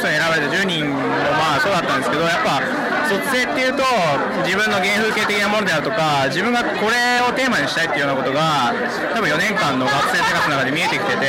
[0.00, 0.96] ストに選ばれた10人も
[1.36, 2.64] まあそうだったんですけどやっぱ
[3.04, 3.84] 卒生っていうと
[4.48, 8.72] 自分の原風景的なものであるとか自分がこれをテーマにしたいっていうようなことが
[9.12, 11.28] 多分4年間の学生生活の中で見えてきてて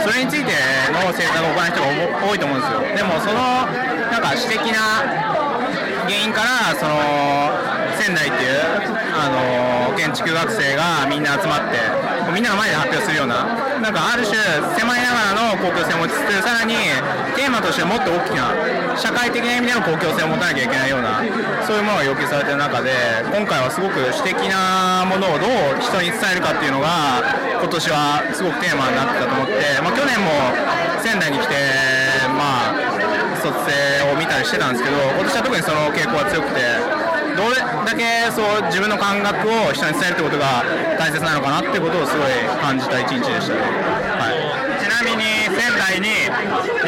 [0.00, 0.56] それについて
[0.94, 2.80] の政策を行う人が多いと思うんですよ。
[2.96, 3.68] でもその
[4.08, 5.04] なんか私的な
[6.08, 6.96] 原因からその
[7.98, 8.62] 仙台っていう
[9.18, 9.28] あ
[9.90, 13.44] の建築学生がみんな集まってみんなの前で発表するような
[13.78, 14.34] なんかある種
[14.74, 16.74] 狭いながらの公共性を持ちつつさらに
[17.36, 21.22] テーマとしてもっと大きな社会的な意味での公共性を持たなきゃいけないような
[21.66, 22.90] そういうものが要求されている中で
[23.30, 27.22] 今回はすごく私的なものをどう人に伝えるかっていうのが
[27.60, 30.30] 今年はすごくテーマになってたと思って、まあ、去年も
[31.04, 31.54] 仙台に来て
[32.32, 32.86] まあ
[33.38, 36.60] 卒生を見たりしてたんですけど今年は特にその傾向が強くて
[37.36, 40.64] どれだけそう自分の感覚を人に伝えるってことが
[40.98, 42.32] 大切なのかなってことをすごい
[42.64, 44.40] 感じた一日でしたね、はい、
[44.80, 46.08] ちなみに仙台に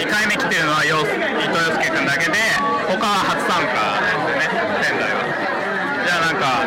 [0.00, 1.04] 2回目来てるのは伊藤洋
[1.76, 2.41] 介君だけで
[2.88, 4.48] 他は初参加ですよね
[4.88, 6.64] 仙台はじゃあなんか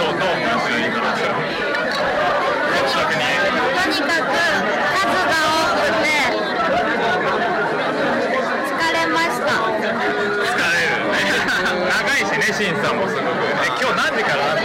[0.00, 1.28] どうどう思いますよいいかな率
[2.96, 3.28] 直に
[3.76, 6.08] とにかく数が多くて
[8.64, 11.34] 疲れました疲れるね
[12.64, 13.26] 審査もすごく。
[13.60, 14.56] え今日何時から？
[14.56, 14.64] 何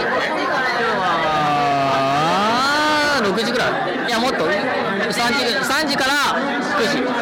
[1.20, 3.72] あー6時ぐらい。
[4.08, 4.46] いやもっと。
[4.48, 5.20] 3時
[5.60, 6.32] ,3 時から
[6.80, 7.04] 9時。
[7.04, 7.20] とか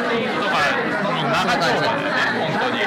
[1.34, 1.90] 長丁場だよね
[2.38, 2.78] 本当に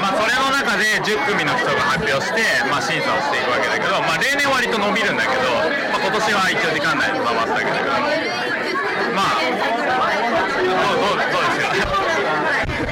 [0.00, 5.42] まあそれの中で10組の人が発表して、まあ、審査をしていくわけだけど、まあ、例年割と伸びるんだけど、
[5.92, 7.92] まあ、今年は一応時間内に収まったわけだけど
[9.12, 11.28] まあどうどうどうで
[11.60, 11.92] すか？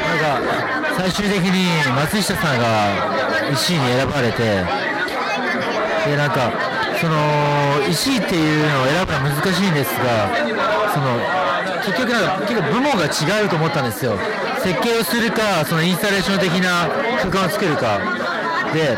[0.04, 0.36] なんか
[1.00, 4.64] 最終的に松下さんが1位に選ばれて
[6.06, 6.52] でなんか
[7.00, 7.16] その
[7.82, 10.30] 1位っていうのを選ぶのは難しいんですが
[10.94, 11.18] その
[11.84, 14.16] 結局なんか結構部門が違うと思ったんですよ。
[14.62, 16.88] 設計をするかそのインスタレーション的な
[17.18, 17.98] 空間を作るか。
[18.72, 18.96] で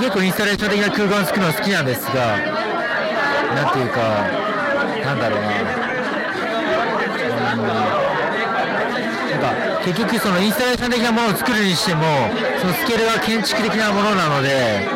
[0.00, 2.36] 結構インスタレーション的な空間を作るのは好きなんですが
[3.54, 4.00] なんていうか
[5.04, 5.46] なんだろうな。
[9.30, 12.02] なんか結局そのインスタレーション的なものを作るにしても
[12.60, 14.86] そのスケールが建築的なものなので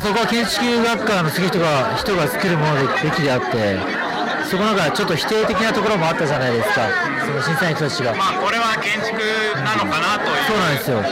[0.00, 4.04] そこは建築学科の次人が人が作るものでべきであって
[4.48, 6.88] そこなんかちょっと否定的なところもあったじゃないですか
[7.24, 8.14] その審査員たちが。
[8.14, 9.16] まあこれは建築
[9.64, 11.00] なのかなというそうなんですよ。
[11.00, 11.10] 話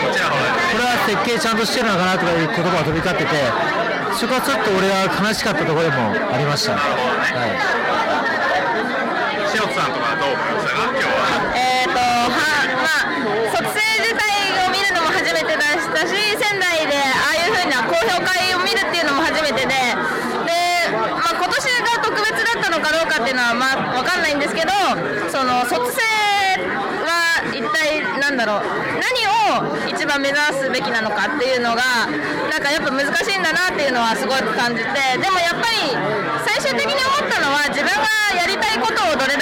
[0.00, 0.56] もちらほら。
[0.72, 3.30] これは設計ちゃんとしてるのかなとかいう言葉が飛び交ってて
[4.16, 7.52] そこはちょっと俺は悲しかったところでもありました、はい。
[9.52, 11.11] 塩津さんとかどう思いましたか今日
[13.22, 19.74] 卒生自体を見るのも初めてでしたし仙台でああいう風な公評会を見るっていうのも初めてでで、
[20.90, 21.54] まあ、今年
[21.86, 24.72] が特別だったのかどうかっていうのはまあ分かんないんですけど
[25.30, 26.02] その卒生
[27.06, 28.66] は一体なんだろう
[28.98, 29.06] 何
[29.54, 32.10] を一番目指すべきなのかっていうのが
[32.50, 34.90] なんかやっぱ難しいんだなっていうのはすごい感じて
[35.22, 35.94] でもやっぱり
[36.42, 39.41] 最終的に思ったのは自分がやりたいことをどれだ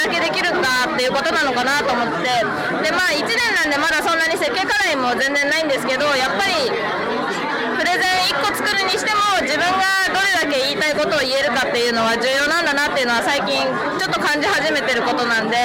[1.01, 9.81] っていうことなのかなと思ってでまあ1年なんでまだそんなに設計課題も全然ないんですけどやっぱりプレゼン1個作るにしても自分が
[10.13, 13.65] どれだけ言いたいことを言えるかっていうのは重要なんだなっていうのは最近
[13.97, 15.57] ちょっと感じ始めてることなんで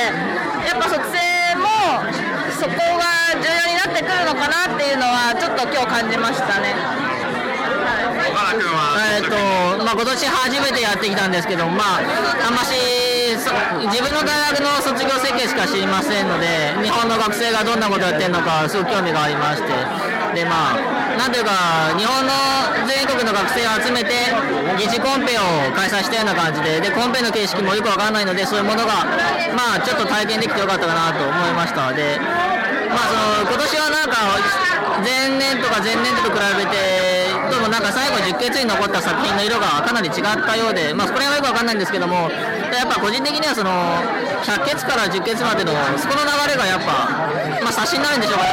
[0.65, 1.21] やっぱ卒生
[1.61, 1.69] も
[2.57, 6.73] そこが重要になってくるのかなっていうのはちょっと今日感じましたね。
[9.17, 13.43] えーとまあ、今年初めてやってきたんですけど、まあ、あんましそ自
[14.03, 20.17] 分の大学の卒業設計しか知りませんので日本の学生がどんなことをやってるのかすごく興味がありまして。
[20.37, 22.31] で、まあ、なんていうか日本の
[22.87, 24.31] 全国の学生を集めて
[24.79, 29.03] 疑似コンペを開催したような感じででコンペの形式もよくわからないのでそういうものが、
[29.57, 31.91] まあ、ちょっと体験できてよかったかなと思いました。
[31.93, 32.21] で、
[32.93, 34.17] まあ、その今年はなんか
[35.03, 37.17] 前年とか前年と比べて
[37.51, 42.29] どうもなんか最後十決に残った作品の色がかなり違ったようで、まあ、これはよくわかんないんですけども
[42.75, 43.71] やっぱ個人的にはその
[44.43, 47.07] 100決から10決までのそこの流れがやっぱ、
[47.63, 48.51] まあ、差しになるんでしょうかね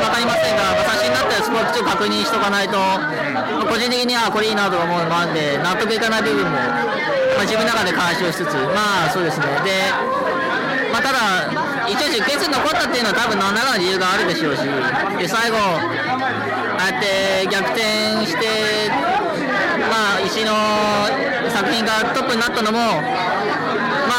[0.00, 9.46] わかりませんが、まあ、差しになったらそこをちょっと確認しとかないと、まあ個人的にはこれいいなと思うのもあるんで納得いかない部分も、まあ、自分の中で監視をしつつまあそうですね。
[9.62, 10.40] で
[10.90, 11.46] まあ、ただ、
[11.86, 14.62] 一応10決残ったっていうのは多分何らかの理由があるでしょうし
[15.18, 15.78] で最後、あ
[16.82, 18.90] あやって逆転して、
[19.86, 20.50] まあ、石の
[21.50, 22.78] 作品がトップになったのも、
[24.10, 24.16] ま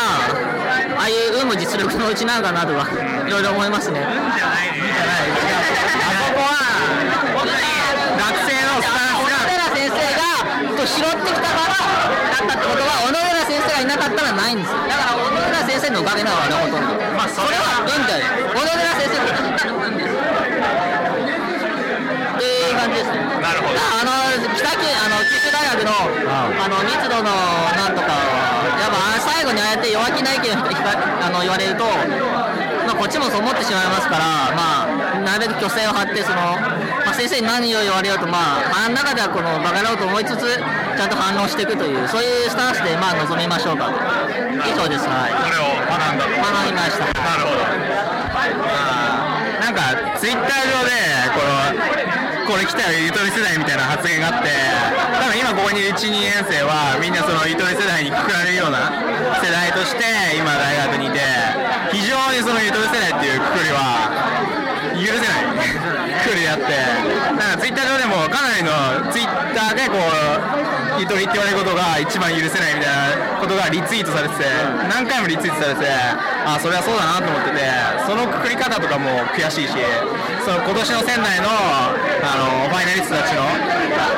[0.96, 2.88] あ、ああいう運も実力のうちなのかなとか
[3.28, 4.00] いろいろ思いますね。
[4.00, 6.56] じゃないじゃないあそこは
[7.36, 7.60] 本当に
[8.16, 10.32] 学生のスタンスが小野寺先生が
[10.80, 14.72] と拾ってきたからだったってことは小野寺先生がいなかったらないんです。
[14.72, 16.88] よだから小野寺先生のおかげなのあれほとんど
[17.20, 20.24] まあそれは運だよ小野寺先生がいたの運ですっ
[22.40, 23.20] ていう感じですね。
[23.44, 23.76] なるほど。
[23.76, 24.16] あの
[24.56, 25.92] 北九あの九州大学の
[26.32, 27.30] あの密度の
[27.76, 28.24] なんとかは
[28.80, 31.84] やっぱあ最後にああやって弱気な意見をひかあの言われると、
[32.86, 36.58] まあ、こっちもそう思ってしまいますから、まあ、なるべく虚勢を張ってその、
[37.06, 43.98] まあ、先生に何を言われようと、まあ、あの中ではこのバカ野郎と思いつつちゃんと反応していくというそういうスタンスで、まあ、臨みましょうかと。
[44.62, 45.08] 以上です。
[45.08, 45.34] はい。
[45.34, 46.38] それを学んだと。
[46.38, 47.06] 学びました。
[47.10, 47.64] なるほど。
[49.62, 50.92] なんかツイッター上で
[51.34, 58.92] このこれ来たよゆとり世代みたいな発言があって、多分今ここにいる1、2年生はみんなそのゆとり世代にくくられるような
[59.40, 60.04] 世代として
[60.36, 61.24] 今大学にいて、
[61.96, 64.04] 非常にそのゆとり世代っていうくくりは
[65.00, 65.51] 許せない。
[65.62, 66.66] くくりであって、
[67.38, 74.46] なんかツイッター上でもかなりのツイッターでこうゆとりって言われることが一番許せないみたいなことがリツイートされてて
[74.86, 75.88] 何回もリツイートされて
[76.46, 77.66] あそれはそうだなと思ってて
[78.06, 79.74] そのくくり方とかも悔しいし
[80.46, 83.42] その今年の仙台のあのファイナリストたちの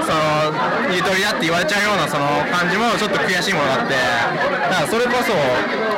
[0.03, 5.31] そのゆとりだって言われちゃうようなその感じもちょっと悔しいものがあってだからそれこそ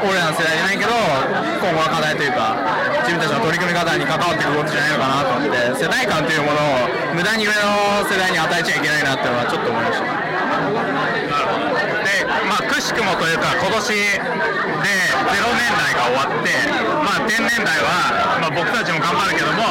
[0.06, 0.94] 俺らの世代じゃないけど
[1.66, 2.62] 今後は課題というか
[3.06, 10.06] 自分たちの取り組み方に関わっていくことじゃないのかなと思って世代間というものを無駄に上の世代に与えちゃいけないなっていうのはちょっと思いました。
[12.06, 14.32] で、まあ、くしくもというか、今年で0
[15.60, 16.56] 年代が終わって、
[17.04, 19.64] まあ、10年代は、まあ、僕たちも頑張るけども、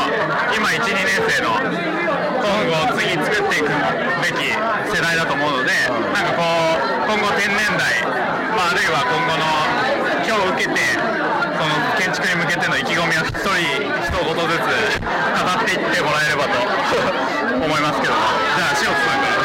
[0.53, 3.73] 今、1、2年生の今後、次作っていく
[4.21, 4.53] べき
[4.93, 5.73] 世代だと思うので、
[6.13, 8.05] なんかこう、今後10年代、
[8.53, 16.57] まあ、あるいは今後の、今日受けて、その建築に向けての意気込みを一人一言ずつ語っていってもらえればと
[17.61, 18.25] 思いますけども、
[18.57, 19.45] じゃあ、塩津さんから。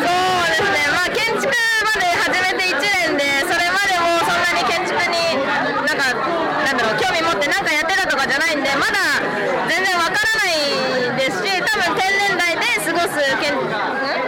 [0.00, 5.36] そうですね、まあ、建築まで始めて1年で、それまでもそんなに建築に
[5.84, 6.16] なんか、
[6.64, 9.20] なんだろう、興味持ってなんかやってたとかじゃないんで、まだ
[9.68, 13.68] 全然わからないですし、多分天然台で過ごす建、ん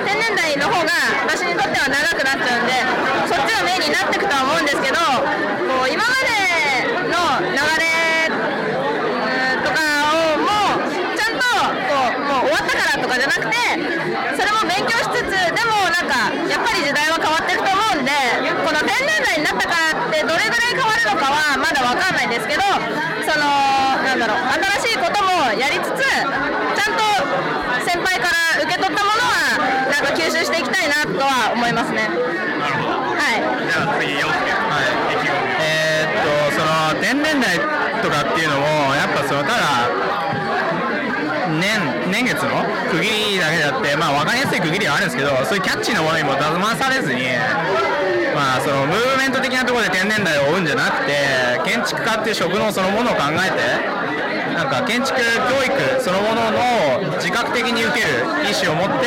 [0.04, 0.92] 天然台の方が
[1.24, 2.76] 私にとっては長くなっちゃうんで、
[3.24, 5.00] そっちのメインになっていくとは思うんですけど、
[5.68, 6.32] こう今まで
[7.12, 7.84] の流れ
[8.28, 9.76] うんとか
[10.12, 13.56] をもうちゃんとこうもう終わったからとかじゃなくて
[14.36, 18.12] それも勉強しつつでもなんかやっぱり時代は変わっていくと思うんで
[18.60, 22.60] この天然代になったからってどれぐらい変わるのかはまだわかんないですけど
[23.24, 23.48] その
[24.04, 24.44] なんだろう
[24.84, 27.08] 新しいこともやりつつちゃんと
[27.88, 29.56] 先輩から受け取ったものは
[29.88, 32.04] なんか吸収していきたいなとは思いますね。
[32.60, 33.16] なるほど。
[33.16, 34.52] はいじゃあ次、洋介。
[34.52, 35.08] はい。
[35.60, 37.58] えーっと、その、天然代
[38.02, 40.08] とかっていうのも、やっぱその、ただ、
[42.18, 42.50] 年、月の
[42.90, 47.22] 区切りだけであって、まあ分かりやすい区切りはあるんですけど、そういうキャッチーなものにもだまされずに、
[48.34, 51.14] まあそのムーブメント的なところで天然代を追うんじゃなくて、
[51.62, 53.62] 建築家っていう職能そのものを考えて、
[54.54, 55.70] なんか建築教育
[56.02, 59.06] そのものの自覚的に受ける意思を持って、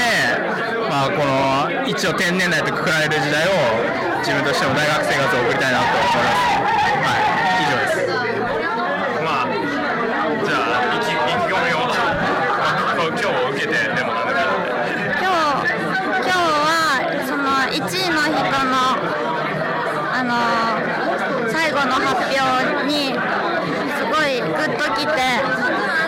[0.88, 3.52] まあ、この一応天然代とくくられる時代を
[4.24, 6.48] 自分としても大学生活を送りたいなと思います。
[7.04, 7.28] はい、
[7.60, 8.08] 以上です。
[9.20, 11.92] まあ、じゃあ意気意気込みを
[13.02, 14.48] 今日受けてでもなんだけど。
[15.20, 15.76] 今日
[16.22, 16.72] 今日は
[17.28, 18.40] その1位の人
[18.72, 18.96] の
[20.14, 20.32] あの
[21.52, 22.40] 最後の発表
[22.88, 23.12] に
[23.98, 25.12] すごいグッときて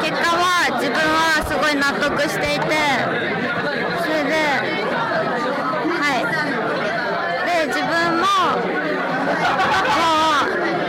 [0.02, 2.66] 結果は自分はすごい納得していて
[4.04, 4.32] それで
[6.00, 6.22] はい
[7.46, 7.92] で自分
[8.22, 8.26] も
[9.90, 10.08] も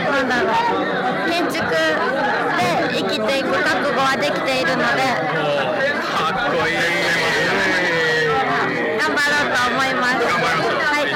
[0.09, 1.73] うなんだろう建築で
[2.93, 5.65] 生きていく覚悟はできているので
[6.15, 6.75] かっこいい。
[8.97, 10.25] 頑張ろうと思います。
[10.25, 11.13] 頑張りましょうはい。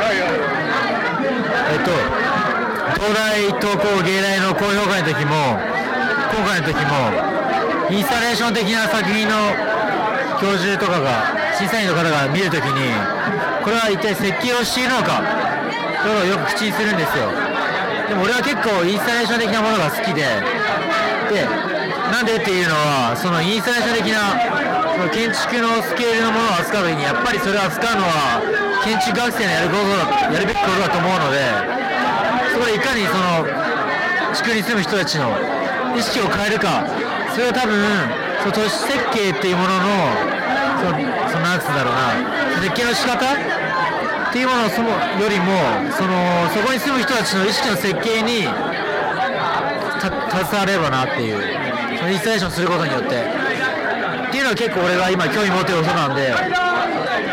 [0.00, 0.16] はい。
[1.69, 1.90] えっと、
[2.94, 5.58] 東大東工芸大の高評価の時も、
[6.32, 7.30] 今回の時も、
[7.90, 9.34] インスタレーション的な作品の
[10.40, 12.88] 教授とかが審査員の方が見るときに
[13.62, 15.20] これは一体設計をしているのか
[16.02, 17.28] というのをよく口にするんですよ。
[18.08, 21.44] でも俺は結構インスタレーション的なものが好きでで
[22.10, 24.38] なんでっていうのはそのインスタレーション的な
[24.96, 28.42] その建築のスケールのものを扱うときにやっぱりそれを扱うのは
[28.84, 31.40] 建築学生のやることだやるべきことだと思うので
[32.52, 33.46] そこでいかにその
[34.34, 35.30] 地区に住む人たちの
[35.96, 36.84] 意識を変えるか
[37.34, 37.76] それは多分
[38.40, 39.90] その都市設計っていうものの
[40.80, 40.96] その
[41.28, 42.16] そのなんつうんだろうな
[42.60, 45.52] 設計の仕方っていうものそのよりも
[45.92, 48.48] そのそこに住む人たちの意識の設計に
[50.00, 51.40] 携わればなっていう
[51.98, 53.39] そのインスタレーションすることによって。
[54.30, 56.30] っていうのは結構俺が今興味持ってることなんで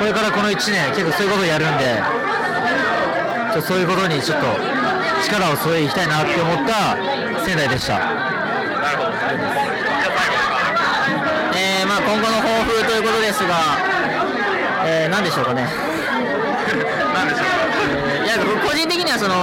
[0.01, 2.01] これからこの1年結構そういうことをやるんで
[3.53, 4.49] ちょそういうことにちょっと
[5.21, 6.97] 力を添えていきたいなって思った
[7.45, 8.01] 仙台でした。
[11.57, 13.55] えーまあ、今後の抱負ということですが、
[14.85, 15.67] えー、何でしょうかね。
[17.13, 19.33] なんでしょういや個人的にはその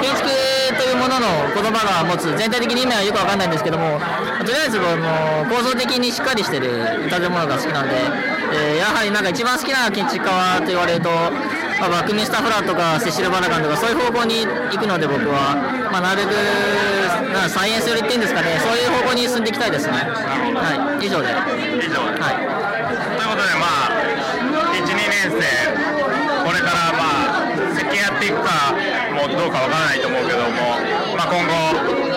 [0.00, 0.28] 建築
[0.76, 4.00] というものの言葉が持つ全体的に意味はよくわかんないんですけども
[4.40, 7.94] とりあえずこの構造的にしっかりしてる建物が好きなんで、
[8.52, 15.54] えーやはりなんか一番好きな建築家はと言われると、まあ、バックミンスター・フラットかセシル・バラガンとかそういう方向に行くので僕は、
[15.92, 16.36] まあ、なるべく
[17.32, 19.92] なサイエンス寄りっていうんですかねそういう方向に進んでいきたいですね。
[19.92, 21.46] はい、以上で、は
[21.78, 22.20] 以上い
[23.16, 23.94] ということで、まあ、
[24.74, 25.40] 1、2年生、
[26.44, 28.74] これから、まあ、設計やっていくか
[29.14, 30.80] もどうかわからないと思うけども、
[31.16, 32.10] まあ、今後、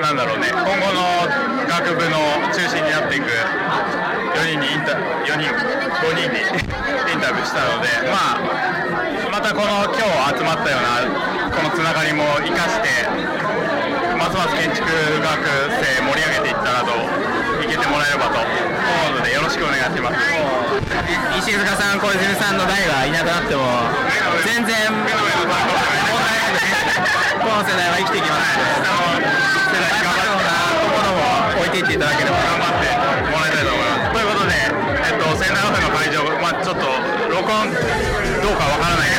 [0.00, 1.26] なんだろうね、今後の
[1.66, 2.16] 学部の
[2.54, 4.92] 中心になっていく4人にインタ
[5.26, 6.40] 4人、5人に
[7.12, 8.44] インタビューしたので、まあ、
[9.32, 11.08] またこの今日集まったような
[11.56, 13.08] このつながりも生かして、
[14.20, 14.92] ますます建築学
[15.80, 16.92] 生盛り上げていったらと
[17.64, 20.20] いけてもらえればと思うのでよろしくお願いします。
[21.40, 23.64] 石塚さん小泉さんの代がいなくなっても
[24.44, 24.76] 全然
[27.40, 28.52] この世代は生きていきます。
[28.52, 29.32] ので
[29.72, 32.30] 世代に頑張ろうなところも置いていっていただけれ
[37.46, 39.15] どうかわからない。